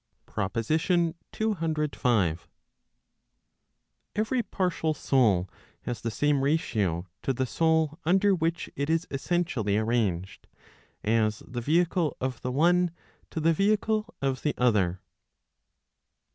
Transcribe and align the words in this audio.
PROPOSITION 0.25 1.13
CCV. 1.31 2.39
Every 4.15 4.41
partial 4.41 4.95
soul 4.95 5.47
has 5.83 6.01
the 6.01 6.09
same 6.09 6.41
ratio 6.43 7.05
to 7.21 7.31
the 7.33 7.45
soul 7.45 7.99
under 8.03 8.33
which 8.33 8.67
it 8.75 8.89
is 8.89 9.05
essentially 9.11 9.77
arranged, 9.77 10.47
as 11.03 11.43
the 11.47 11.61
vehicle 11.61 12.17
of 12.19 12.41
the 12.41 12.51
one 12.51 12.89
to 13.29 13.39
the 13.39 13.53
vehicle 13.53 14.11
of 14.23 14.41
the 14.41 14.55
other. 14.57 15.01